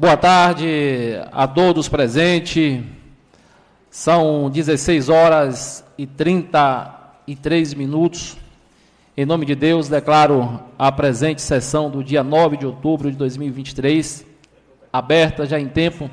[0.00, 2.82] Boa tarde a todos presentes.
[3.90, 8.34] São 16 horas e 33 minutos.
[9.14, 14.24] Em nome de Deus, declaro a presente sessão do dia 9 de outubro de 2023
[14.90, 16.10] aberta já em tempo.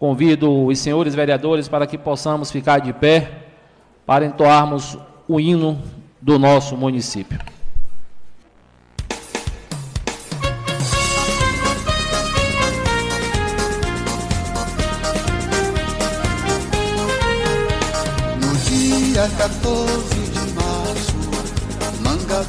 [0.00, 3.30] Convido os senhores vereadores para que possamos ficar de pé
[4.04, 4.98] para entoarmos
[5.28, 5.80] o hino
[6.20, 7.38] do nosso município.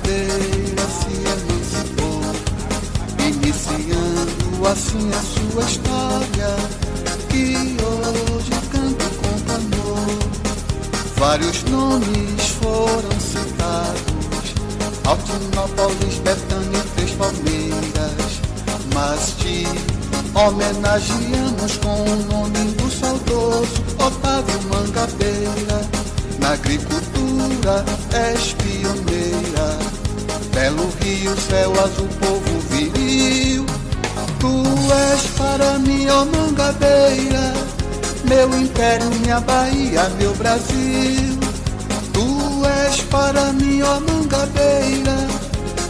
[0.07, 2.23] Se emancipou,
[3.19, 6.55] iniciando assim a sua história,
[7.27, 10.07] que hoje canto com amor.
[11.17, 14.55] Vários nomes foram citados,
[15.03, 18.39] Altinópolis, Betânia e Três Palmeiras,
[18.93, 19.67] mas te
[20.33, 25.81] homenageamos com o nome do saudoso Otávio Mangabeira
[26.39, 28.55] na agricultura és.
[31.07, 33.65] Belo rio, céu azul, povo viril.
[34.39, 34.63] Tu
[34.93, 37.53] és para mim, ó mangabeira,
[38.25, 41.39] meu império, minha Bahia, meu Brasil.
[42.13, 45.15] Tu és para mim, ó mangabeira,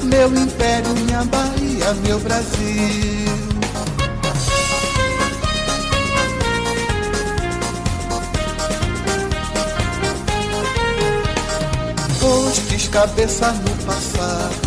[0.03, 3.17] meu império, minha Bahia, meu Brasil.
[12.19, 14.66] postes cabeça no passado,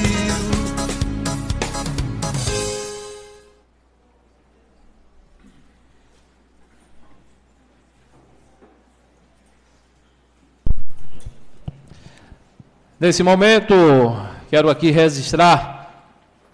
[13.01, 13.73] Nesse momento,
[14.47, 16.05] quero aqui registrar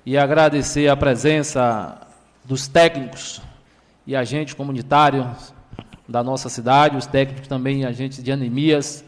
[0.06, 2.08] e agradecer a presença
[2.46, 3.41] dos técnicos
[4.06, 5.53] e agentes comunitários
[6.07, 9.03] da nossa cidade, os técnicos também agentes de anemias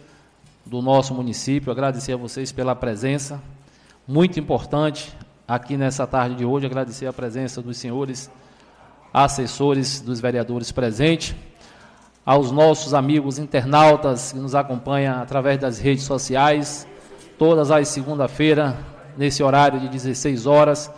[0.65, 1.71] do nosso município.
[1.71, 3.41] Agradecer a vocês pela presença,
[4.05, 5.15] muito importante
[5.47, 8.29] aqui nessa tarde de hoje, agradecer a presença dos senhores
[9.13, 11.33] assessores dos vereadores presentes,
[12.25, 16.85] aos nossos amigos internautas que nos acompanham através das redes sociais,
[17.39, 18.77] todas as segunda-feira,
[19.17, 20.91] nesse horário de 16 horas.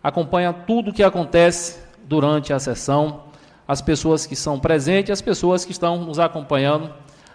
[0.00, 3.24] Acompanha tudo o que acontece durante a sessão,
[3.66, 6.88] as pessoas que são presentes, as pessoas que estão nos acompanhando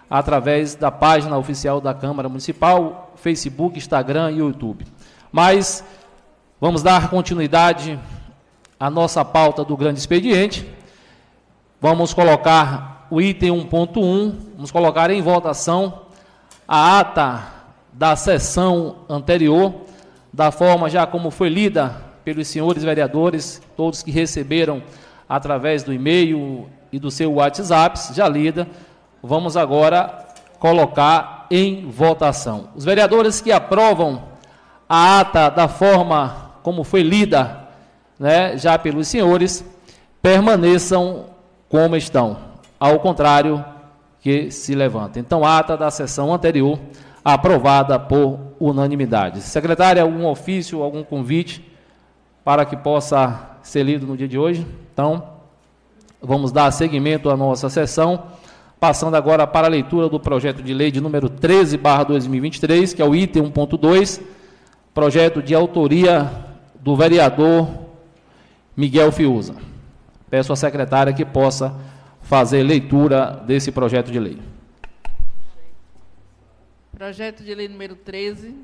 [0.09, 4.88] através da página oficial da Câmara Municipal, Facebook, Instagram e YouTube.
[5.30, 5.84] Mas
[6.59, 8.00] vamos dar continuidade
[8.80, 10.66] à nossa pauta do grande expediente.
[11.81, 16.03] Vamos colocar o item 1.1, vamos colocar em votação
[16.66, 17.56] a ata
[17.97, 19.74] da sessão anterior,
[20.31, 24.84] da forma já como foi lida pelos senhores vereadores, todos que receberam
[25.28, 28.68] através do e-mail e do seu WhatsApp, já lida.
[29.22, 30.28] Vamos agora
[30.59, 32.69] colocar em votação.
[32.75, 34.24] Os vereadores que aprovam
[34.88, 37.68] a ata da forma como foi lida,
[38.19, 39.66] né, já pelos senhores,
[40.22, 41.25] permaneçam
[41.68, 42.38] como estão.
[42.80, 43.66] Ao contrário,
[44.22, 45.22] que se levantem.
[45.22, 46.78] Então, ata da sessão anterior
[47.28, 49.42] aprovada por unanimidade.
[49.42, 51.62] Secretária, algum ofício, algum convite
[52.42, 54.66] para que possa ser lido no dia de hoje?
[54.94, 55.22] Então,
[56.22, 58.24] vamos dar seguimento à nossa sessão,
[58.80, 63.13] passando agora para a leitura do projeto de lei de número 13/2023, que é o
[63.13, 64.22] item 1.2,
[64.94, 66.31] projeto de autoria
[66.80, 67.68] do vereador
[68.74, 69.56] Miguel Fiuza.
[70.30, 71.75] Peço à secretária que possa
[72.22, 74.40] fazer leitura desse projeto de lei.
[76.98, 78.56] Projeto de lei número 13.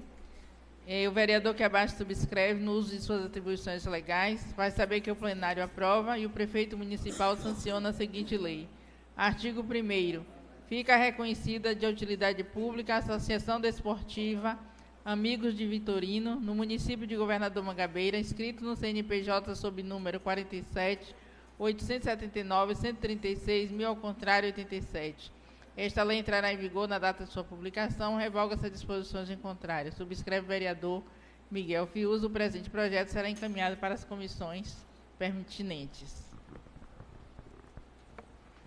[0.87, 5.11] É, o vereador que abaixo subscreve, no uso de suas atribuições legais, vai saber que
[5.11, 8.67] o plenário aprova e o prefeito municipal sanciona a seguinte lei.
[9.15, 10.25] Artigo 1
[10.67, 14.57] Fica reconhecida de utilidade pública a Associação Desportiva
[15.05, 21.15] Amigos de Vitorino, no município de Governador Mangabeira, inscrito no CNPJ sob número 47
[21.59, 25.42] 879 136 mil ao contrário 87.
[25.75, 29.91] Esta lei entrará em vigor na data de sua publicação, revoga-se as disposições em contrário.
[29.91, 31.01] Subscreve o vereador
[31.49, 32.27] Miguel Fiuso.
[32.27, 34.77] O presente projeto será encaminhado para as comissões
[35.17, 36.23] pertinentes.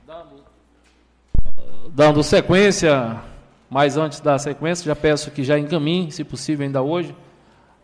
[0.05, 0.45] Dando,
[1.91, 3.23] dando sequência,
[3.71, 7.15] mas antes da sequência, já peço que já encaminhe, se possível ainda hoje,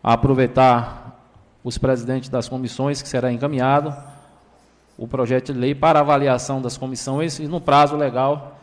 [0.03, 1.17] a aproveitar
[1.63, 3.95] os presidentes das comissões, que será encaminhado
[4.97, 8.59] o projeto de lei para avaliação das comissões e no prazo legal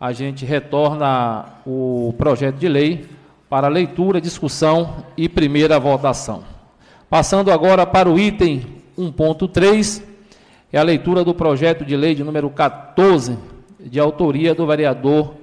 [0.00, 3.08] a gente retorna o projeto de lei
[3.50, 6.44] para leitura, discussão e primeira votação.
[7.10, 10.02] Passando agora para o item 1.3,
[10.72, 13.36] é a leitura do projeto de lei de número 14,
[13.80, 15.34] de autoria do vereador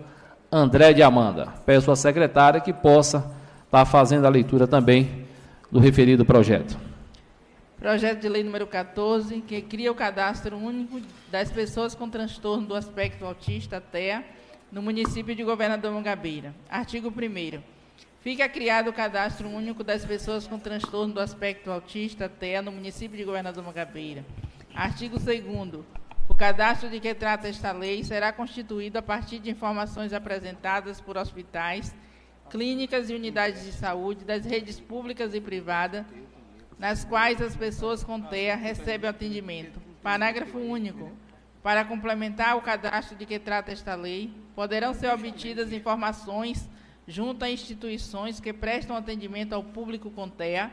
[0.51, 1.47] André de Amanda.
[1.65, 3.29] Peço à secretária que possa
[3.65, 5.25] estar fazendo a leitura também
[5.69, 6.77] do referido projeto.
[7.77, 12.75] Projeto de lei número 14, que cria o cadastro único das pessoas com transtorno do
[12.75, 14.23] aspecto autista, TEA,
[14.75, 16.53] no município de Governador Mangabeira.
[16.69, 17.63] Artigo 1
[18.19, 23.17] Fica criado o cadastro único das pessoas com transtorno do aspecto autista, TEA, no município
[23.17, 24.25] de Governador Mangabeira.
[24.75, 25.45] Artigo 2
[26.27, 31.15] O cadastro de que trata esta lei será constituído a partir de informações apresentadas por
[31.15, 31.95] hospitais,
[32.49, 36.05] clínicas e unidades de saúde das redes públicas e privadas,
[36.77, 39.79] nas quais as pessoas com TEA recebem atendimento.
[40.03, 41.13] Parágrafo único.
[41.65, 46.69] Para complementar o cadastro de que trata esta lei, poderão ser obtidas informações
[47.07, 50.69] junto a instituições que prestam atendimento ao público com TEA,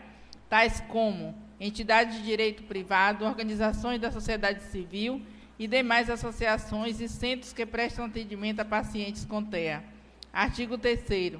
[0.50, 5.22] tais como entidades de direito privado, organizações da sociedade civil
[5.58, 9.82] e demais associações e centros que prestam atendimento a pacientes com TEA.
[10.30, 11.38] Artigo 3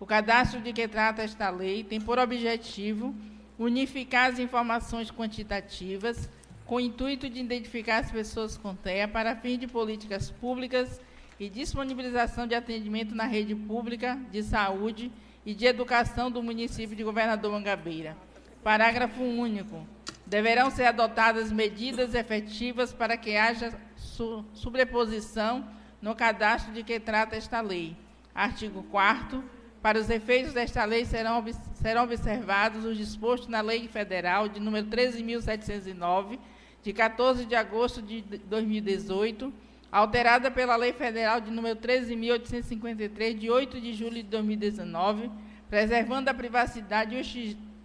[0.00, 3.14] O cadastro de que trata esta lei tem por objetivo
[3.58, 6.26] unificar as informações quantitativas
[6.66, 11.00] com o intuito de identificar as pessoas com TEA para fins de políticas públicas
[11.38, 15.10] e disponibilização de atendimento na rede pública de saúde
[15.44, 18.16] e de educação do município de Governador Mangabeira.
[18.62, 19.86] Parágrafo único.
[20.26, 25.68] Deverão ser adotadas medidas efetivas para que haja su sobreposição
[26.00, 27.94] no cadastro de que trata esta lei.
[28.34, 29.44] Artigo 4
[29.82, 31.44] Para os efeitos desta lei serão,
[31.74, 36.38] serão observados os dispostos na Lei Federal de número 13.709,
[36.84, 39.50] de 14 de agosto de 2018,
[39.90, 45.30] alterada pela Lei Federal de número 13.853, de 8 de julho de 2019,
[45.70, 47.16] preservando a privacidade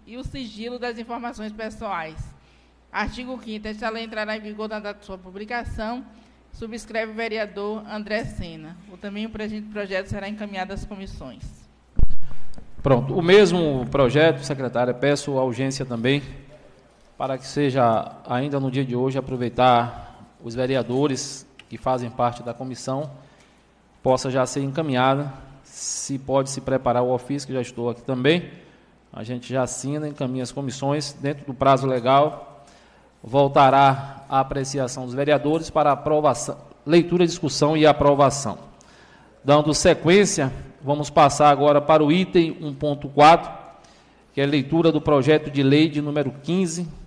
[0.06, 2.22] e o sigilo das informações pessoais.
[2.92, 6.04] Artigo 5 Esta lei entrará em vigor na data de sua publicação.
[6.52, 8.76] Subscreve o vereador André Sena.
[8.92, 11.42] O também o presente projeto será encaminhado às comissões.
[12.82, 13.14] Pronto.
[13.14, 16.22] O mesmo projeto, secretária, peço a urgência também
[17.20, 22.54] para que seja, ainda no dia de hoje, aproveitar os vereadores que fazem parte da
[22.54, 23.10] comissão,
[24.02, 25.30] possa já ser encaminhada,
[25.62, 28.50] se pode se preparar o ofício, que já estou aqui também,
[29.12, 32.64] a gente já assina, encaminha as comissões, dentro do prazo legal,
[33.22, 36.56] voltará à apreciação dos vereadores para aprovação,
[36.86, 38.56] leitura, discussão e aprovação.
[39.44, 40.50] Dando sequência,
[40.80, 43.52] vamos passar agora para o item 1.4,
[44.32, 46.99] que é leitura do projeto de lei de número 15,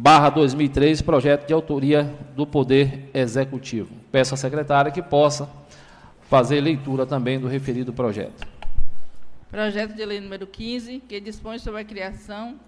[0.00, 2.04] barra 2003, projeto de autoria
[2.36, 3.92] do Poder Executivo.
[4.12, 5.50] Peço à secretária que possa
[6.20, 8.46] fazer leitura também do referido projeto.
[9.50, 12.60] Projeto de lei número 15, que dispõe sobre a criação,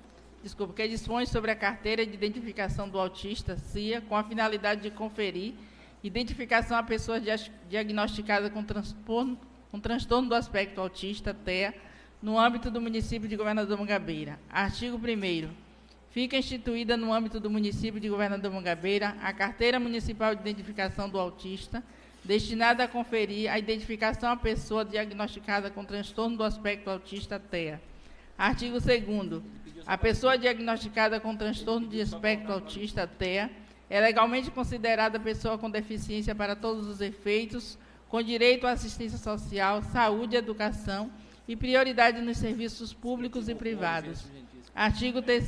[0.43, 4.91] desculpa, que dispõe sobre a carteira de identificação do autista, CIA, com a finalidade de
[4.91, 5.55] conferir
[6.03, 7.23] identificação a pessoas
[7.69, 9.39] diagnosticadas com transtorno,
[9.71, 11.75] com transtorno do aspecto autista, TEA,
[12.21, 14.37] no âmbito do município de Governador Mangabeira.
[14.51, 15.51] Artigo 1
[16.11, 21.17] Fica instituída no âmbito do município de Governador Mangabeira a Carteira Municipal de Identificação do
[21.17, 21.85] Autista,
[22.25, 27.81] destinada a conferir a identificação à pessoa diagnosticada com transtorno do aspecto autista TEA.
[28.37, 29.43] Artigo 2
[29.87, 33.49] A pessoa diagnosticada com transtorno de espectro autista TEA
[33.89, 39.81] é legalmente considerada pessoa com deficiência para todos os efeitos, com direito à assistência social,
[39.81, 41.09] saúde, educação
[41.47, 44.25] e prioridade nos serviços públicos e privados.
[44.75, 45.45] Artigo 3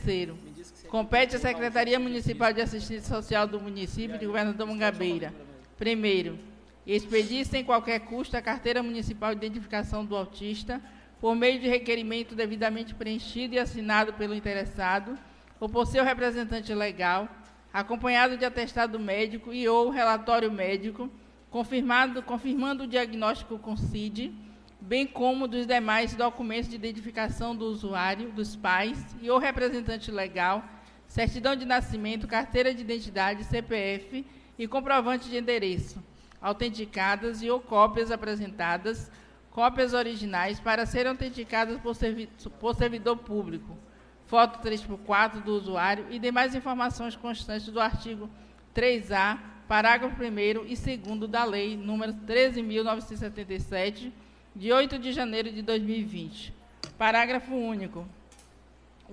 [0.92, 5.32] Compete à Secretaria Municipal de Assistência Social do município de Governador Mangabeira.
[5.78, 6.38] Primeiro,
[6.86, 10.82] expedir sem qualquer custo a carteira municipal de identificação do autista
[11.18, 15.18] por meio de requerimento devidamente preenchido e assinado pelo interessado
[15.58, 17.26] ou por seu representante legal,
[17.72, 21.08] acompanhado de atestado médico e ou relatório médico,
[21.48, 24.30] confirmado, confirmando o diagnóstico com CID,
[24.78, 30.62] bem como dos demais documentos de identificação do usuário, dos pais e ou representante legal,
[31.12, 34.24] certidão de nascimento, carteira de identidade, CPF
[34.58, 36.02] e comprovante de endereço,
[36.40, 39.10] autenticadas e ou cópias apresentadas,
[39.50, 43.76] cópias originais para serem autenticadas por, servi por servidor público,
[44.24, 48.30] foto 3x4 do usuário e demais informações constantes do artigo
[48.74, 49.38] 3A,
[49.68, 54.10] parágrafo 1 e 2 da Lei número 13.977,
[54.56, 56.54] de 8 de janeiro de 2020.
[56.96, 58.06] Parágrafo único.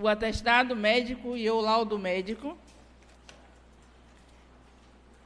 [0.01, 2.58] O atestado médico e o laudo médico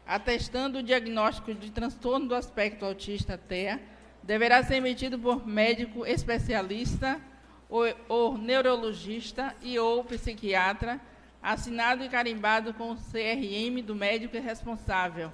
[0.05, 3.79] atestando o diagnóstico de transtorno do aspecto autista TEA,
[4.21, 7.21] deverá ser emitido por médico especialista
[7.69, 10.99] ou, ou neurologista e ou psiquiatra,
[11.41, 15.31] assinado e carimbado com o CRM do médico responsável.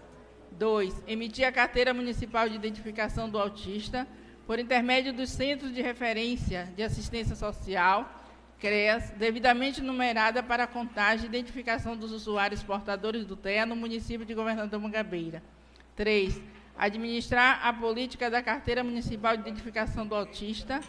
[0.52, 1.04] 2.
[1.08, 4.08] Emitir a carteira municipal de identificação do autista
[4.46, 8.19] por intermédio dos centros de referência de assistência social,
[8.60, 14.26] CREAS, devidamente numerada para a contagem e identificação dos usuários portadores do TEA no município
[14.26, 15.42] de Governador Mangabeira.
[15.96, 16.42] 3.
[16.78, 20.82] Administrar a política da Carteira Municipal de Identificação do Autista.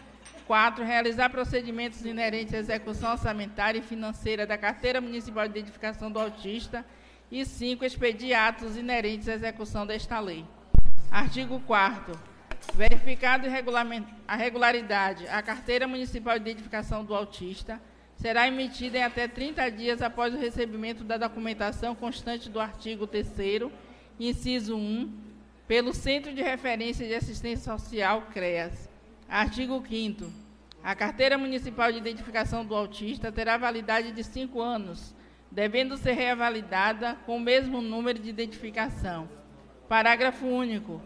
[0.45, 0.83] 4.
[0.83, 6.85] Realizar procedimentos inerentes à execução orçamentária e financeira da Carteira Municipal de Identificação do Autista.
[7.31, 7.85] E 5.
[7.85, 10.45] Expedir atos inerentes à execução desta lei.
[11.09, 12.30] Artigo 4
[12.73, 13.47] Verificado
[14.27, 17.81] a regularidade, a carteira municipal de identificação do autista
[18.15, 23.71] será emitida em até 30 dias após o recebimento da documentação constante do artigo 3
[24.19, 25.11] inciso 1,
[25.67, 28.89] pelo Centro de Referência de Assistência Social, CREAS.
[29.27, 30.31] Artigo 5
[30.83, 35.15] A carteira municipal de identificação do autista terá validade de 5 anos,
[35.49, 39.27] devendo ser revalidada com o mesmo número de identificação.
[39.89, 41.01] Parágrafo único.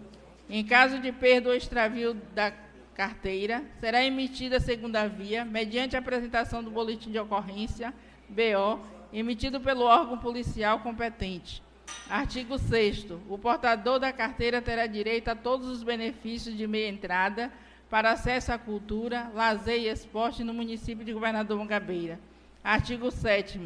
[0.50, 2.52] Em caso de perda ou extravio da
[2.94, 7.94] carteira, será emitida a segunda via, mediante apresentação do boletim de ocorrência,
[8.30, 8.80] BO,
[9.12, 11.64] emitido pelo órgão policial competente.
[12.10, 17.52] Artigo 6 O portador da carteira terá direito a todos os benefícios de meia entrada
[17.90, 22.20] para acesso à cultura, lazer e esporte no município de Governador Mangabeira.
[22.64, 23.60] Artigo 7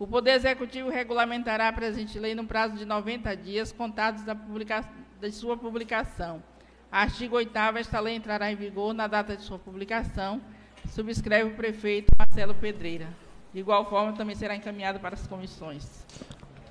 [0.00, 4.90] o Poder Executivo regulamentará a presente lei no prazo de 90 dias, contados da publicação
[5.20, 6.42] de sua publicação.
[6.90, 10.40] Artigo 8 esta lei entrará em vigor na data de sua publicação.
[10.88, 13.06] Subscreve o prefeito Marcelo Pedreira.
[13.52, 16.04] De igual forma, também será encaminhado para as comissões.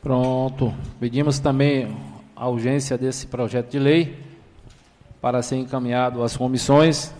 [0.01, 0.73] Pronto.
[0.99, 1.95] Pedimos também
[2.35, 4.17] a urgência desse projeto de lei
[5.21, 7.13] para ser encaminhado às comissões,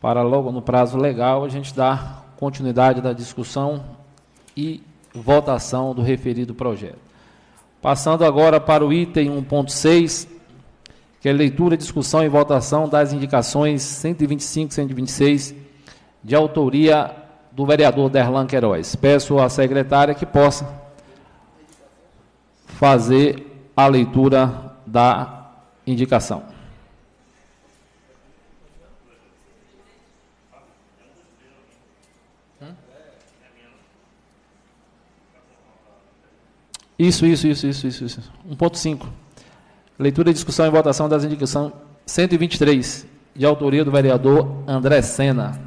[0.00, 3.84] para logo no prazo legal a gente dar continuidade da discussão
[4.56, 4.82] e
[5.14, 7.03] votação do referido projeto.
[7.84, 10.26] Passando agora para o item 1.6,
[11.20, 15.54] que é leitura, discussão e votação das indicações 125 e 126,
[16.24, 17.14] de autoria
[17.52, 18.96] do vereador Derlan Queiroz.
[18.96, 20.66] Peço à secretária que possa
[22.64, 25.50] fazer a leitura da
[25.86, 26.53] indicação.
[36.98, 38.04] Isso, isso, isso, isso, isso.
[38.04, 38.32] isso.
[38.48, 39.06] 1.5.
[39.98, 41.72] Leitura, discussão e votação das indicações
[42.06, 45.60] 123, de autoria do vereador André Sena.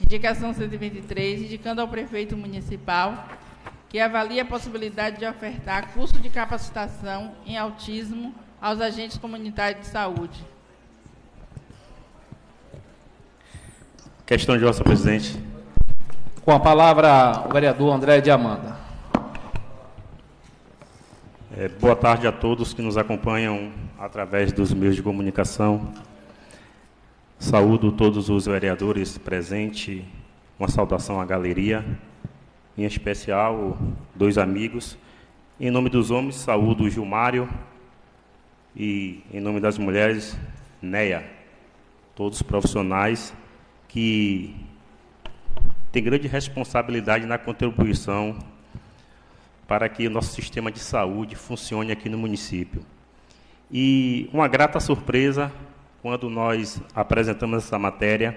[0.00, 3.28] Indicação 123, indicando ao prefeito municipal
[3.88, 9.86] que avalie a possibilidade de ofertar curso de capacitação em autismo aos agentes comunitários de
[9.88, 10.44] saúde.
[14.24, 15.42] Questão de ordem, presidente.
[16.44, 18.89] Com a palavra, o vereador André de Amanda.
[21.60, 25.92] É, boa tarde a todos que nos acompanham através dos meios de comunicação.
[27.38, 30.02] Saúdo todos os vereadores presentes,
[30.58, 31.84] uma saudação à galeria,
[32.78, 33.76] em especial
[34.14, 34.96] dois amigos.
[35.60, 37.46] Em nome dos homens, saúdo Gilmário
[38.74, 40.38] e em nome das mulheres,
[40.80, 41.30] Neia.
[42.16, 43.34] Todos profissionais
[43.86, 44.56] que
[45.92, 48.38] têm grande responsabilidade na contribuição
[49.70, 52.84] para que o nosso sistema de saúde funcione aqui no município.
[53.70, 55.52] E uma grata surpresa
[56.02, 58.36] quando nós apresentamos essa matéria,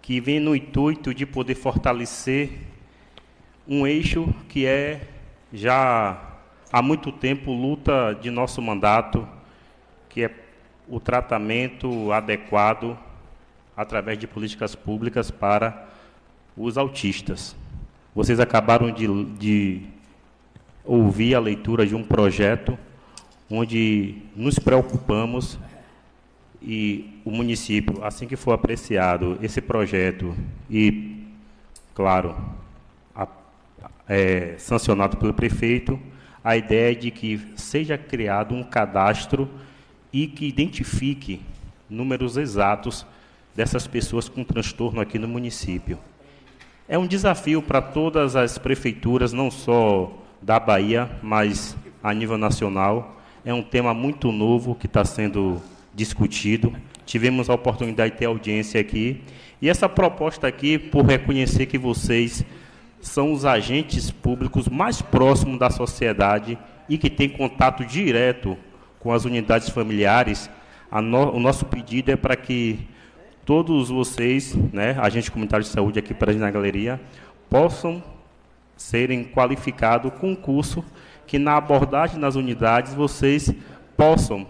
[0.00, 2.52] que vem no intuito de poder fortalecer
[3.68, 5.06] um eixo que é
[5.52, 6.38] já
[6.72, 9.28] há muito tempo luta de nosso mandato,
[10.08, 10.30] que é
[10.88, 12.98] o tratamento adequado
[13.76, 15.86] através de políticas públicas para
[16.56, 17.54] os autistas.
[18.14, 19.95] Vocês acabaram de, de
[20.86, 22.78] ouvir a leitura de um projeto
[23.50, 25.58] onde nos preocupamos
[26.62, 30.34] e o município, assim que for apreciado esse projeto
[30.70, 31.24] e,
[31.94, 32.34] claro,
[33.14, 33.28] a,
[34.08, 35.98] é, sancionado pelo prefeito,
[36.42, 39.48] a ideia é de que seja criado um cadastro
[40.12, 41.40] e que identifique
[41.90, 43.06] números exatos
[43.54, 45.98] dessas pessoas com transtorno aqui no município.
[46.88, 53.20] É um desafio para todas as prefeituras, não só da Bahia, mas a nível nacional.
[53.44, 55.60] É um tema muito novo que está sendo
[55.94, 56.72] discutido.
[57.04, 59.22] Tivemos a oportunidade de ter audiência aqui.
[59.60, 62.44] E essa proposta aqui, por reconhecer que vocês
[63.00, 68.56] são os agentes públicos mais próximos da sociedade e que têm contato direto
[69.00, 70.50] com as unidades familiares,
[71.02, 72.80] no, o nosso pedido é para que
[73.44, 77.00] todos vocês, né, agentes comunitários de saúde aqui presentes na galeria,
[77.48, 78.02] possam
[78.76, 80.84] serem qualificados com um curso
[81.26, 83.52] que na abordagem nas unidades vocês
[83.96, 84.46] possam,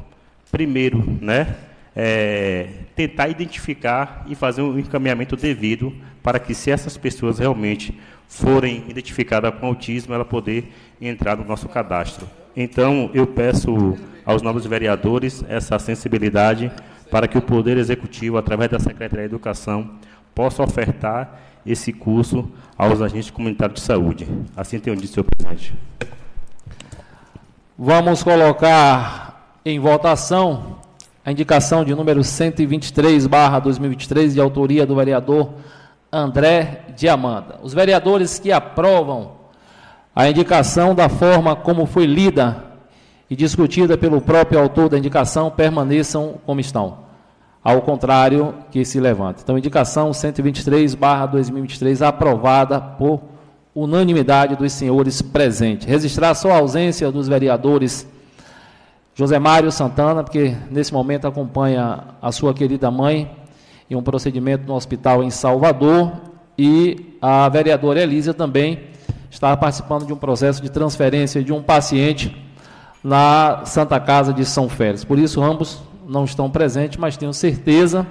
[0.50, 1.56] primeiro, né,
[1.94, 5.92] é, tentar identificar e fazer um encaminhamento devido
[6.22, 11.68] para que se essas pessoas realmente forem identificadas com autismo, ela poder entrar no nosso
[11.68, 12.28] cadastro.
[12.54, 16.70] Então, eu peço aos novos vereadores essa sensibilidade
[17.10, 19.92] para que o Poder Executivo, através da Secretaria de Educação,
[20.34, 24.26] possa ofertar esse curso aos agentes comunitários de saúde.
[24.56, 25.74] Assim tenho dito, senhor presidente.
[27.78, 30.76] Vamos colocar em votação
[31.24, 35.54] a indicação de número 123, barra 2023, de autoria do vereador
[36.12, 37.58] André Diamanda.
[37.62, 39.32] Os vereadores que aprovam
[40.14, 42.64] a indicação da forma como foi lida
[43.28, 47.05] e discutida pelo próprio autor da indicação permaneçam como estão.
[47.66, 49.40] Ao contrário, que se levante.
[49.42, 53.20] Então, indicação 123, barra 2023, aprovada por
[53.74, 55.84] unanimidade dos senhores presentes.
[55.84, 58.06] Registrar só a ausência dos vereadores
[59.16, 63.28] José Mário Santana, porque nesse momento acompanha a sua querida mãe
[63.90, 66.12] em um procedimento no hospital em Salvador,
[66.56, 68.78] e a vereadora Elísia também
[69.28, 72.32] está participando de um processo de transferência de um paciente
[73.02, 75.02] na Santa Casa de São Félix.
[75.02, 78.06] Por isso, ambos não estão presentes, mas tenho certeza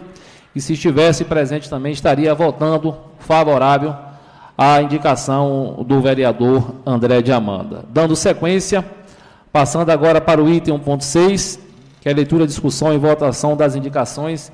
[0.53, 3.95] que se estivesse presente também estaria votando favorável
[4.58, 7.84] à indicação do vereador André de Amanda.
[7.89, 8.86] Dando sequência
[9.55, 11.58] Passando agora para o item 1.6,
[12.01, 14.51] que é a leitura, discussão e votação das indicações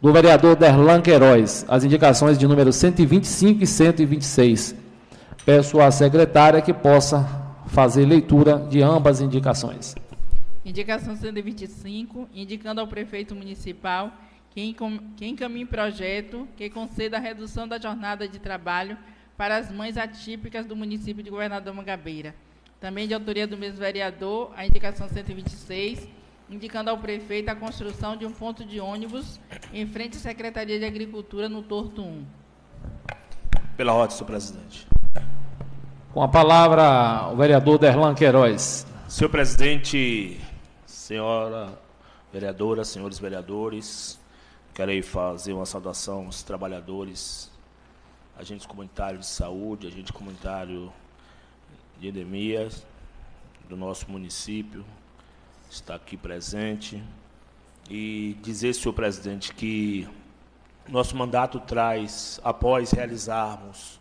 [0.00, 4.76] do vereador Derlan Queiroz, as indicações de número 125 e 126.
[5.44, 7.26] Peço à secretária que possa
[7.66, 9.96] fazer leitura de ambas as indicações.
[10.64, 14.12] Indicação 125, indicando ao prefeito municipal
[14.50, 14.74] que
[15.20, 18.98] encaminhe projeto que conceda a redução da jornada de trabalho
[19.36, 22.34] para as mães atípicas do município de Governador Mangabeira
[22.80, 26.08] também de autoria do mesmo vereador, a indicação 126,
[26.48, 29.38] indicando ao prefeito a construção de um ponto de ônibus
[29.72, 32.24] em frente à Secretaria de Agricultura no Torto 1.
[33.76, 34.88] Pela ordem, senhor presidente.
[36.12, 38.86] Com a palavra, o vereador Derlan Queiroz.
[39.06, 40.40] Senhor presidente,
[41.10, 41.76] senhora
[42.32, 44.16] vereadora, senhores vereadores,
[44.72, 47.50] quero fazer uma saudação aos trabalhadores,
[48.38, 50.92] agentes comunitários de saúde, agente comunitário
[51.98, 52.86] de Edemias,
[53.68, 54.84] do nosso município,
[55.68, 57.02] está aqui presente.
[57.90, 60.08] E dizer, senhor presidente, que
[60.88, 63.98] nosso mandato traz, após realizarmos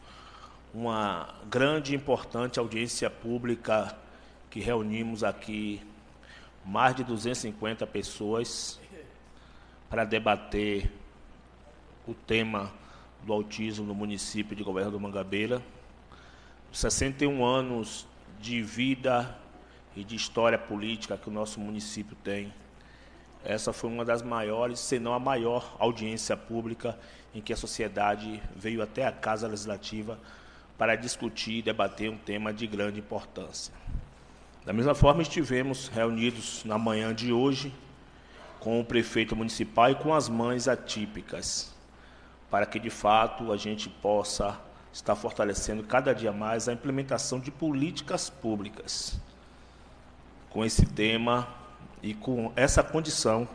[0.71, 3.97] uma grande e importante audiência pública
[4.51, 5.81] que reunimos aqui
[6.65, 8.79] mais de 250 pessoas
[9.89, 10.91] para debater
[12.07, 12.71] o tema
[13.23, 15.61] do autismo no município de Governo do Mangabeira
[16.71, 18.05] 61 anos
[18.39, 19.35] de vida
[19.95, 22.53] e de história política que o nosso município tem.
[23.43, 26.97] Essa foi uma das maiores, se não a maior, audiência pública
[27.33, 30.19] em que a sociedade veio até a Casa Legislativa
[30.77, 33.73] para discutir e debater um tema de grande importância.
[34.65, 37.73] Da mesma forma, estivemos reunidos na manhã de hoje
[38.59, 41.73] com o prefeito municipal e com as mães atípicas,
[42.51, 44.59] para que de fato a gente possa
[44.91, 49.19] está fortalecendo cada dia mais a implementação de políticas públicas
[50.49, 51.47] com esse tema
[52.01, 53.47] e com essa condição,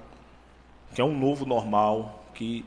[0.94, 2.64] que é um novo normal que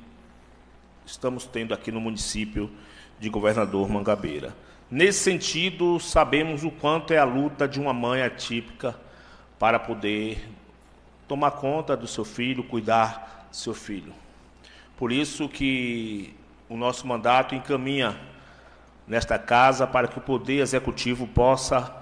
[1.05, 2.69] estamos tendo aqui no município
[3.19, 4.53] de Governador Mangabeira.
[4.89, 8.95] Nesse sentido, sabemos o quanto é a luta de uma mãe atípica
[9.59, 10.49] para poder
[11.27, 14.13] tomar conta do seu filho, cuidar do seu filho.
[14.95, 16.33] Por isso que
[16.69, 18.17] o nosso mandato encaminha
[19.05, 21.93] nesta casa para que o Poder Executivo possa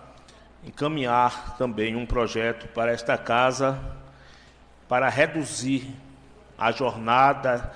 [0.63, 3.80] encaminhar também um projeto para esta casa
[4.88, 5.88] para reduzir
[6.56, 7.74] a jornada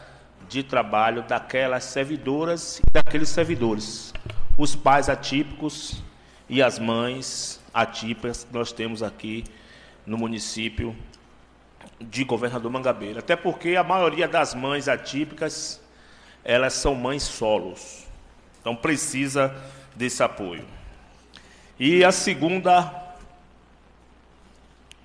[0.47, 4.13] de trabalho daquelas servidoras e daqueles servidores,
[4.59, 6.03] os pais atípicos
[6.49, 9.45] e as mães atípicas que nós temos aqui
[10.05, 10.93] no município
[11.97, 13.19] de Governador Mangabeira.
[13.19, 15.79] Até porque a maioria das mães atípicas,
[16.43, 18.05] elas são mães solos.
[18.59, 19.55] Então precisa
[19.95, 20.65] desse apoio.
[21.79, 23.15] E a segunda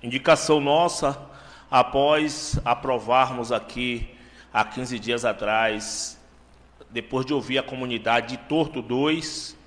[0.03, 1.17] indicação nossa,
[1.71, 4.13] após aprovarmos aqui
[4.53, 6.14] há 15 dias atrás,
[6.89, 9.57] depois de ouvir a comunidade de Torto 2,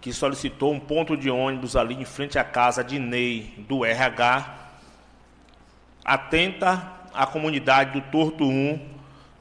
[0.00, 4.70] que solicitou um ponto de ônibus ali em frente à casa de Ney, do RH,
[6.04, 8.80] atenta à comunidade do Torto 1,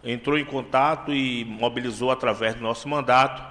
[0.04, 3.44] entrou em contato e mobilizou através do nosso mandato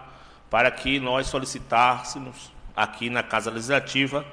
[0.50, 4.24] para que nós solicitássemos aqui na Casa Legislativa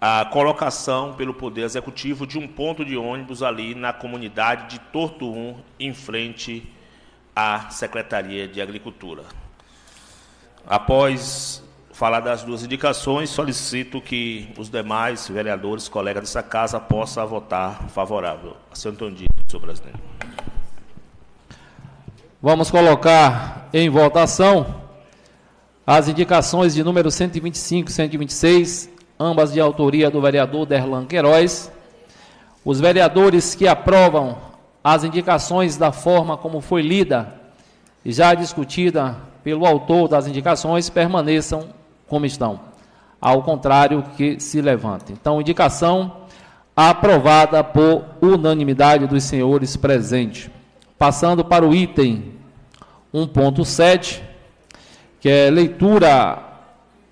[0.00, 5.30] a colocação pelo Poder Executivo de um ponto de ônibus ali na comunidade de Torto
[5.30, 6.66] 1, em frente
[7.34, 9.24] à Secretaria de Agricultura.
[10.66, 11.62] Após
[11.92, 18.56] falar das duas indicações, solicito que os demais vereadores, colegas dessa casa, possam votar favorável.
[18.72, 19.16] Senhor Antônio
[19.46, 19.98] senhor presidente.
[22.40, 24.80] Vamos colocar em votação
[25.86, 28.88] as indicações de número 125 e 126,
[29.18, 31.70] ambas de autoria do vereador Derlan Queiroz.
[32.64, 34.38] Os vereadores que aprovam
[34.82, 37.34] as indicações da forma como foi lida
[38.04, 41.68] e já discutida pelo autor das indicações permaneçam
[42.08, 42.60] como estão.
[43.20, 45.12] Ao contrário, que se levante.
[45.12, 46.12] Então, indicação
[46.74, 50.50] aprovada por unanimidade dos senhores presentes.
[50.98, 52.34] Passando para o item
[53.12, 54.20] 1.7,
[55.20, 56.38] que é leitura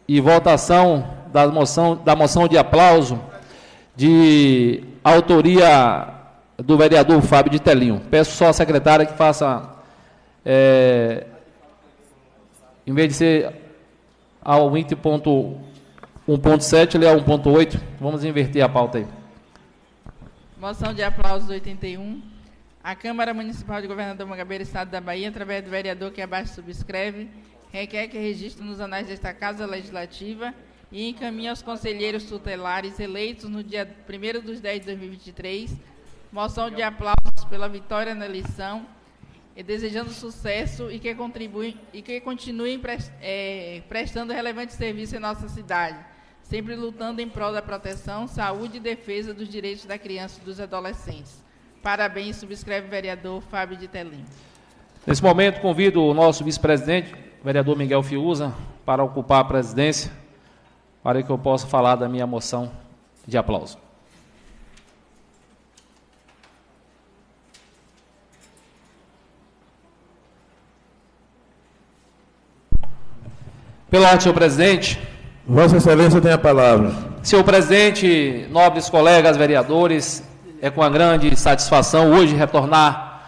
[0.07, 3.21] e votação da moção, da moção de aplauso
[3.95, 6.18] de autoria
[6.59, 8.03] do vereador Fábio de Telinho.
[8.11, 9.77] Peço só à secretária que faça,
[10.45, 11.25] é,
[12.87, 13.55] em vez de ser
[14.43, 17.81] ao 20.1.7, ele é 1.8.
[18.01, 19.07] Vamos inverter a pauta aí.
[20.59, 22.21] Moção de aplauso 81.
[22.83, 27.29] A Câmara Municipal de Governador Mangabeira, Estado da Bahia, através do vereador que abaixo subscreve,
[27.71, 30.53] requer que registre nos anais desta Casa Legislativa
[30.91, 35.77] e encaminhe aos conselheiros tutelares eleitos no dia 1 dos 10 de 2023
[36.33, 38.87] moção de aplausos pela vitória na eleição
[39.63, 42.81] desejando sucesso e que contribuem e que continuem
[43.21, 45.99] é, prestando relevante serviço em nossa cidade,
[46.43, 50.61] sempre lutando em prol da proteção, saúde e defesa dos direitos da criança e dos
[50.61, 51.43] adolescentes.
[51.83, 54.25] Parabéns, subscreve o vereador Fábio de Telim.
[55.07, 60.13] Nesse momento, convido o nosso vice-presidente, vereador Miguel Fiuza, para ocupar a presidência
[61.03, 62.71] para que eu possa falar da minha moção
[63.27, 63.79] de aplauso.
[73.91, 75.01] Pela ordem, senhor presidente.
[75.47, 76.93] Vossa Excelência tem a palavra.
[77.23, 80.23] Senhor presidente, nobres colegas vereadores,
[80.61, 83.23] é com a grande satisfação hoje retornar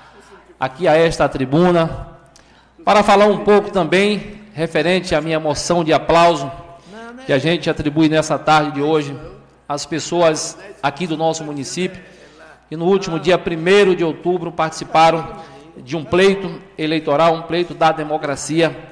[0.60, 2.08] aqui a esta tribuna
[2.84, 6.52] para falar um pouco também referente à minha moção de aplauso
[7.24, 9.16] que a gente atribui nessa tarde de hoje
[9.66, 12.02] às pessoas aqui do nosso município,
[12.68, 15.26] que no último dia 1 de outubro participaram
[15.78, 18.89] de um pleito eleitoral, um pleito da democracia,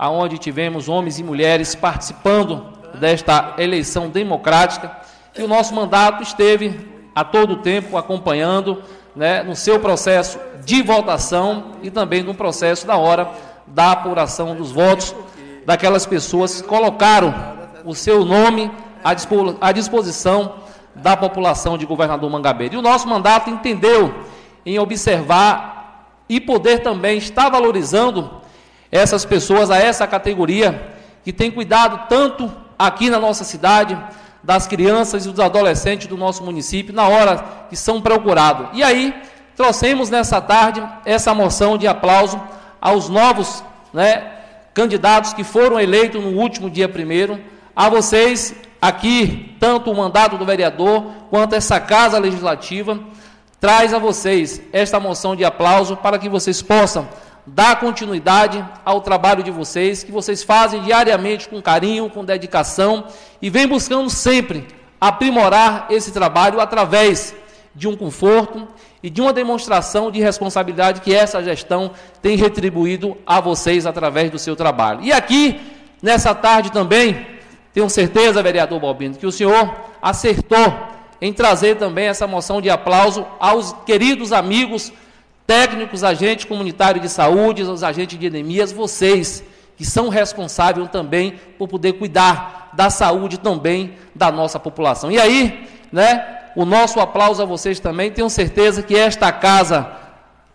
[0.00, 2.64] aonde tivemos homens e mulheres participando
[2.98, 4.96] desta eleição democrática,
[5.36, 8.82] e o nosso mandato esteve a todo tempo acompanhando
[9.14, 13.28] né, no seu processo de votação e também no processo da hora
[13.66, 15.14] da apuração dos votos
[15.66, 17.34] daquelas pessoas que colocaram
[17.84, 18.70] o seu nome
[19.04, 20.54] à disposição
[20.94, 22.74] da população de governador Mangabeira.
[22.74, 24.14] E o nosso mandato entendeu
[24.64, 28.39] em observar e poder também estar valorizando
[28.90, 33.98] essas pessoas, a essa categoria que tem cuidado tanto aqui na nossa cidade,
[34.42, 38.68] das crianças e dos adolescentes do nosso município, na hora que são procurados.
[38.72, 39.14] E aí,
[39.54, 42.40] trouxemos nessa tarde essa moção de aplauso
[42.80, 44.32] aos novos né,
[44.72, 47.38] candidatos que foram eleitos no último dia primeiro
[47.76, 52.98] a vocês aqui, tanto o mandato do vereador quanto essa casa legislativa,
[53.60, 57.06] traz a vocês esta moção de aplauso para que vocês possam
[57.54, 63.04] dar continuidade ao trabalho de vocês, que vocês fazem diariamente com carinho, com dedicação
[63.42, 64.66] e vem buscando sempre
[65.00, 67.34] aprimorar esse trabalho através
[67.74, 68.68] de um conforto
[69.02, 74.38] e de uma demonstração de responsabilidade que essa gestão tem retribuído a vocês através do
[74.38, 75.02] seu trabalho.
[75.02, 75.60] E aqui,
[76.02, 77.26] nessa tarde também,
[77.72, 80.72] tenho certeza, vereador Balbino, que o senhor acertou
[81.20, 84.92] em trazer também essa moção de aplauso aos queridos amigos,
[85.50, 89.42] técnicos, agentes comunitários de saúde, os agentes de endemias, vocês
[89.76, 95.10] que são responsáveis também por poder cuidar da saúde também da nossa população.
[95.10, 99.90] E aí, né, o nosso aplauso a vocês também, tenho certeza que esta casa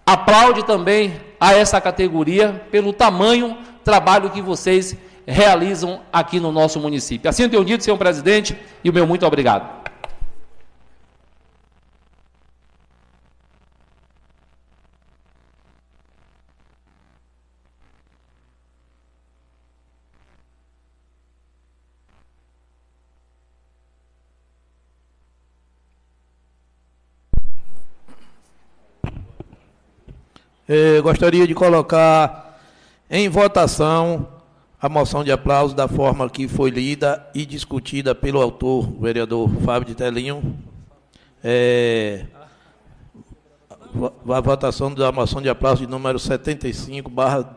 [0.06, 4.96] aplaude também a essa categoria pelo tamanho trabalho que vocês
[5.28, 7.30] realizam aqui no nosso município.
[7.30, 9.85] Assim eu tenho dito, senhor presidente, e o meu muito obrigado.
[30.68, 32.60] Eh, gostaria de colocar
[33.08, 34.28] em votação
[34.82, 39.48] a moção de aplauso da forma que foi lida e discutida pelo autor, o vereador
[39.64, 40.58] Fábio de Telinho.
[41.44, 42.26] É,
[44.28, 47.56] a votação da moção de aplauso de número 75, barra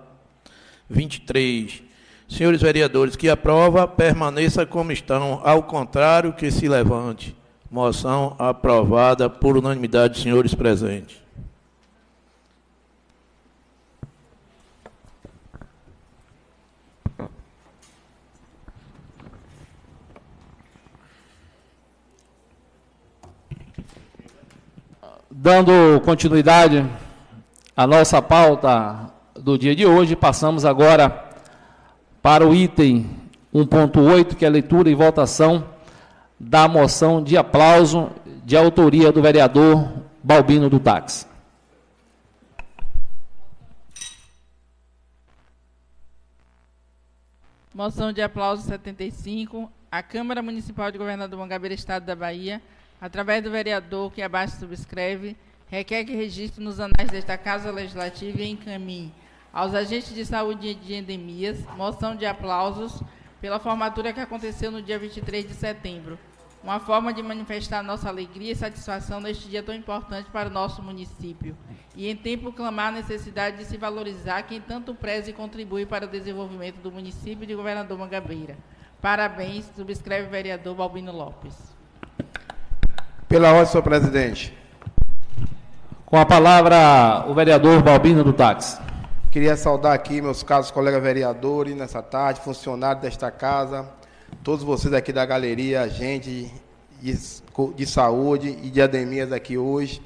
[0.91, 1.83] 23.
[2.29, 7.35] Senhores vereadores, que aprova, permaneça como estão, ao contrário, que se levante.
[7.71, 11.28] Moção aprovada por unanimidade, senhores presentes.
[25.51, 26.85] Dando continuidade
[27.75, 31.09] à nossa pauta do dia de hoje, passamos agora
[32.21, 33.09] para o item
[33.55, 35.67] 1.8, que é a leitura e votação
[36.39, 38.11] da moção de aplauso
[38.45, 39.91] de autoria do vereador
[40.23, 41.27] Balbino do Táxi.
[47.73, 49.73] Moção de aplauso 75.
[49.91, 52.61] A Câmara Municipal de Governador Mangabeira, Estado da Bahia,
[53.01, 55.37] através do vereador que abaixo subscreve,
[55.69, 59.13] requer que registre nos anais desta Casa Legislativa e encaminhe
[59.53, 63.03] aos agentes de saúde de endemias moção de aplausos
[63.41, 66.19] pela formatura que aconteceu no dia 23 de setembro.
[66.63, 70.83] Uma forma de manifestar nossa alegria e satisfação neste dia tão importante para o nosso
[70.83, 71.57] município.
[71.95, 76.07] E, em tempo, clamar a necessidade de se valorizar quem tanto preza e contribui para
[76.07, 78.59] o desenvolvimento do município de Governador Mangabeira.
[79.01, 81.78] Parabéns, subscreve o vereador Balbino Lopes.
[83.29, 84.57] Pela ordem, senhor presidente.
[86.07, 88.81] Com a palavra, o vereador Balbino do Táxi.
[89.31, 93.87] Queria saudar aqui meus caros colegas vereadores nessa tarde, funcionários desta casa,
[94.43, 96.51] todos vocês aqui da galeria, gente
[97.03, 97.13] de,
[97.77, 100.01] de saúde e de ademias aqui hoje.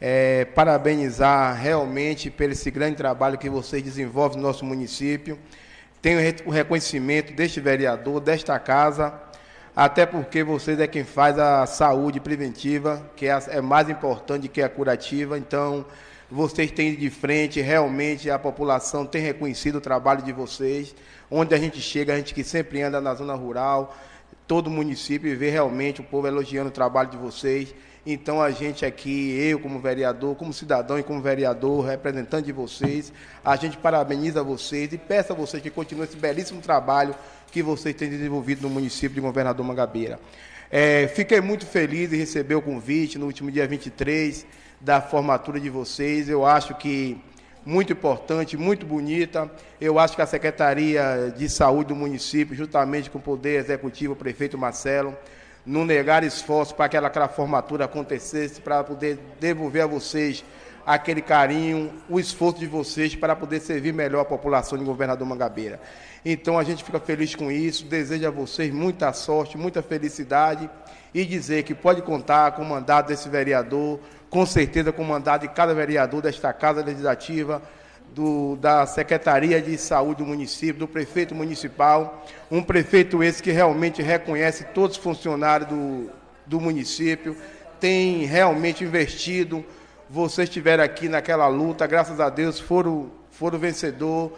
[0.00, 5.38] É, parabenizar realmente pelo esse grande trabalho que vocês desenvolvem no nosso município.
[6.00, 9.12] Tenho o reconhecimento deste vereador, desta casa,
[9.74, 14.60] até porque vocês é quem faz a saúde preventiva, que é, é mais importante que
[14.60, 15.38] a curativa.
[15.38, 15.84] Então,
[16.30, 20.94] vocês têm de frente, realmente a população tem reconhecido o trabalho de vocês.
[21.30, 23.96] Onde a gente chega, a gente que sempre anda na zona rural,
[24.46, 27.74] todo o município vê realmente o povo elogiando o trabalho de vocês.
[28.04, 33.12] Então a gente aqui, eu como vereador, como cidadão e como vereador, representante de vocês,
[33.44, 37.14] a gente parabeniza vocês e peça a vocês que continuem esse belíssimo trabalho
[37.52, 40.18] que vocês têm desenvolvido no município de Governador Mangabeira.
[40.70, 44.46] É, fiquei muito feliz em receber o convite no último dia 23
[44.80, 46.28] da formatura de vocês.
[46.28, 47.20] Eu acho que
[47.64, 49.50] muito importante, muito bonita.
[49.80, 54.16] Eu acho que a Secretaria de Saúde do município, juntamente com o Poder Executivo, o
[54.16, 55.16] prefeito Marcelo,
[55.64, 60.44] não negar esforço para que aquela formatura acontecesse, para poder devolver a vocês
[60.84, 65.80] aquele carinho, o esforço de vocês para poder servir melhor a população de Governador Mangabeira.
[66.24, 70.68] Então a gente fica feliz com isso, desejo a vocês muita sorte, muita felicidade
[71.14, 74.00] e dizer que pode contar com o mandato desse vereador,
[74.32, 77.62] com certeza com o mandato de cada vereador desta Casa Legislativa,
[78.14, 84.02] do, da Secretaria de Saúde do município, do prefeito municipal, um prefeito esse que realmente
[84.02, 86.10] reconhece todos os funcionários do,
[86.46, 87.36] do município,
[87.78, 89.64] tem realmente investido.
[90.08, 94.32] Vocês estiveram aqui naquela luta, graças a Deus foram, foram vencedor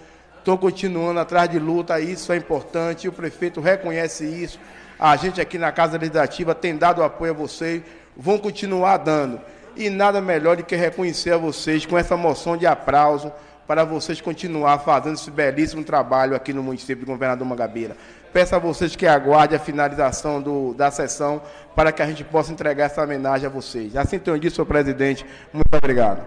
[0.45, 4.61] Estou continuando atrás de luta, isso é importante, o prefeito reconhece isso.
[4.99, 7.83] A gente aqui na Casa Legislativa tem dado apoio a vocês,
[8.15, 9.41] vão continuar dando.
[9.77, 13.33] E nada melhor do que reconhecer a vocês com essa moção de aplauso
[13.67, 17.97] para vocês continuar fazendo esse belíssimo trabalho aqui no município de Governador Mangabeira.
[18.33, 21.41] Peço a vocês que aguardem a finalização do, da sessão
[21.75, 23.97] para que a gente possa entregar essa homenagem a vocês.
[23.97, 25.25] Assim tenho dito, senhor presidente.
[25.53, 26.25] Muito obrigado.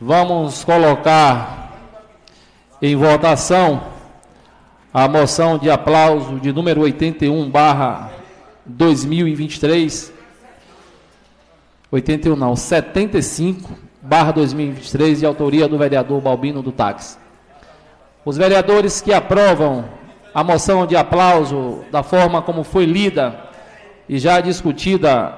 [0.00, 1.72] Vamos colocar
[2.80, 3.92] em votação
[4.92, 8.10] a moção de aplauso de número 81 barra
[8.64, 10.12] 2023.
[11.90, 13.70] 81 não, 75,
[14.00, 17.18] barra 2023, de autoria do vereador Balbino do Táxi.
[18.24, 19.84] Os vereadores que aprovam
[20.34, 23.38] a moção de aplauso da forma como foi lida
[24.08, 25.36] e já discutida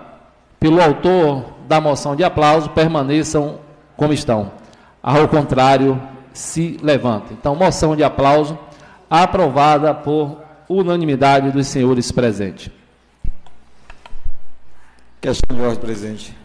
[0.61, 3.59] pelo autor da moção de aplauso permaneçam
[3.97, 4.53] como estão.
[5.03, 6.01] Ao contrário,
[6.33, 7.37] se levantem.
[7.39, 8.59] Então, moção de aplauso
[9.11, 12.71] aprovada por unanimidade dos senhores presentes.
[15.25, 16.37] Questão de ordem, presidente.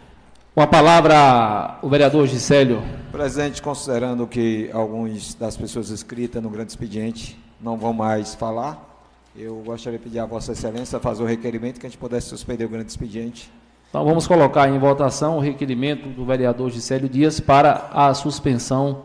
[0.56, 2.82] Com a palavra, o vereador Gisélio.
[3.12, 9.04] Presidente, considerando que algumas das pessoas inscritas no grande expediente não vão mais falar,
[9.36, 12.30] eu gostaria de pedir a Vossa Excelência a fazer o requerimento que a gente pudesse
[12.30, 13.52] suspender o grande expediente.
[13.90, 19.02] Então vamos colocar em votação o requerimento do vereador Gisélio Dias para a suspensão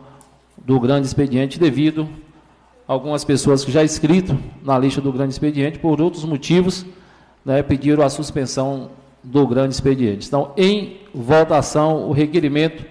[0.57, 2.09] do grande expediente devido
[2.87, 6.87] a algumas pessoas que já inscrito na lista do grande expediente por outros motivos
[7.45, 10.29] né, pediram a suspensão do grande expediente.
[10.29, 12.85] Então, em votação, o requerimento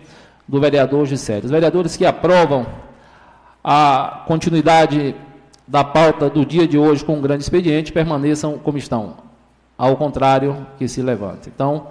[0.48, 1.46] do vereador Gisélio.
[1.46, 2.66] Os vereadores que aprovam
[3.64, 5.16] a continuidade
[5.68, 9.16] da pauta do dia de hoje com o grande expediente permaneçam como estão.
[9.78, 11.50] Ao contrário, que se levante.
[11.54, 11.88] Então,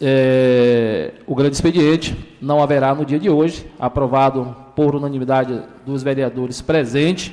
[0.00, 6.62] é, o grande expediente não haverá no dia de hoje, aprovado por unanimidade dos vereadores
[6.62, 7.32] presentes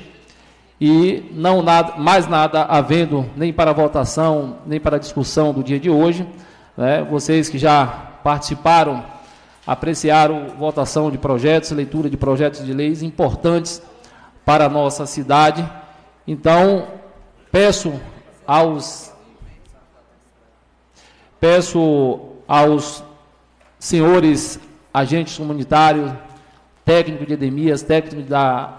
[0.80, 5.90] e não nada, mais nada havendo nem para votação, nem para discussão do dia de
[5.90, 6.26] hoje.
[6.76, 7.02] Né?
[7.10, 7.86] Vocês que já
[8.22, 9.04] participaram,
[9.66, 13.82] apreciaram votação de projetos, leitura de projetos de leis importantes
[14.44, 15.68] para a nossa cidade.
[16.26, 16.86] Então,
[17.50, 17.92] peço
[18.46, 19.12] aos
[21.40, 23.02] peço aos
[23.78, 24.58] senhores
[24.92, 26.10] agentes comunitários,
[26.84, 28.77] técnicos de edemias, técnicos da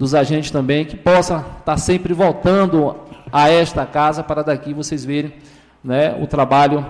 [0.00, 2.96] dos agentes também, que possa estar sempre voltando
[3.30, 5.34] a esta casa para daqui vocês verem
[5.84, 6.86] né, o trabalho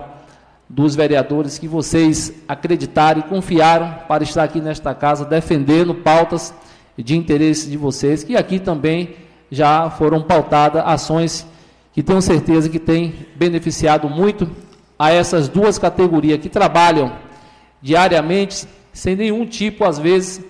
[0.69, 6.53] dos vereadores que vocês acreditaram e confiaram para estar aqui nesta casa defendendo pautas
[6.97, 9.15] de interesse de vocês, que aqui também
[9.51, 11.45] já foram pautadas ações
[11.91, 14.49] que tenho certeza que têm beneficiado muito
[14.97, 17.11] a essas duas categorias que trabalham
[17.81, 20.41] diariamente sem nenhum tipo, às vezes,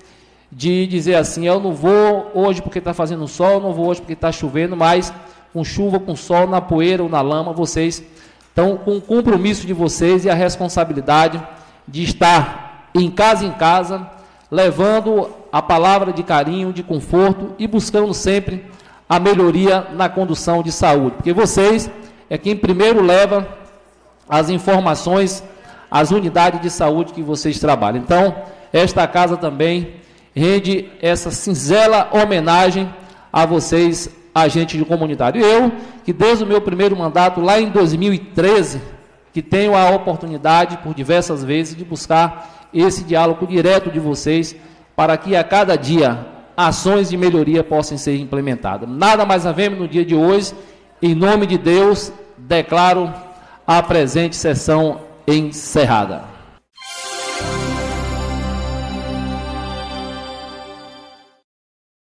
[0.52, 4.14] de dizer assim, eu não vou hoje porque está fazendo sol, não vou hoje porque
[4.14, 5.14] está chovendo, mas
[5.54, 8.04] com chuva, com sol, na poeira ou na lama, vocês
[8.50, 11.42] estão com o compromisso de vocês e a responsabilidade
[11.88, 14.10] de estar em casa em casa,
[14.50, 18.66] levando a palavra de carinho, de conforto e buscando sempre
[19.08, 21.90] a melhoria na condução de saúde, porque vocês
[22.30, 23.48] é quem primeiro leva
[24.28, 25.44] as informações
[25.90, 28.02] às unidades de saúde que vocês trabalham.
[28.02, 28.36] Então,
[28.72, 30.01] esta casa também
[30.36, 32.92] rende essa singela homenagem
[33.32, 35.44] a vocês, agentes de comunitário.
[35.44, 35.72] Eu,
[36.04, 38.82] que desde o meu primeiro mandato, lá em 2013,
[39.34, 44.56] que tenho a oportunidade, por diversas vezes, de buscar esse diálogo direto de vocês,
[44.96, 48.88] para que a cada dia ações de melhoria possam ser implementadas.
[48.90, 50.54] Nada mais havemos no dia de hoje,
[51.02, 53.12] em nome de Deus, declaro
[53.66, 56.31] a presente sessão encerrada.